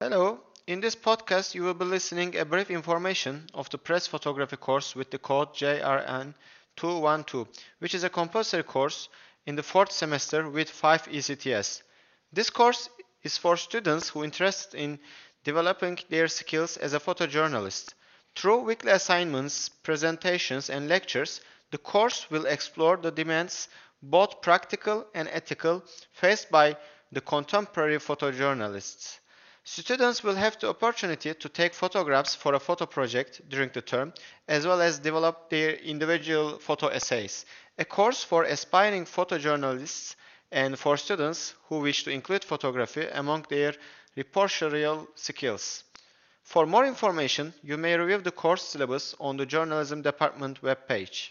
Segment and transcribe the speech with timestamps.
[0.00, 4.56] Hello, in this podcast you will be listening a brief information of the press photography
[4.56, 7.48] course with the code JRN212,
[7.80, 9.08] which is a compulsory course
[9.44, 11.82] in the fourth semester with 5 ECTS.
[12.32, 12.88] This course
[13.24, 15.00] is for students who interested in
[15.42, 17.94] developing their skills as a photojournalist.
[18.36, 21.40] Through weekly assignments, presentations and lectures,
[21.72, 23.66] the course will explore the demands,
[24.00, 26.76] both practical and ethical, faced by
[27.10, 29.18] the contemporary photojournalists.
[29.70, 34.14] Students will have the opportunity to take photographs for a photo project during the term,
[34.48, 37.44] as well as develop their individual photo essays.
[37.78, 40.16] A course for aspiring photojournalists
[40.50, 43.74] and for students who wish to include photography among their
[44.16, 45.84] reportorial skills.
[46.44, 51.28] For more information, you may review the course syllabus on the Journalism Department webpage.